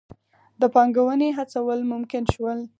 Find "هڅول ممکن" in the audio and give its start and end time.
1.37-2.23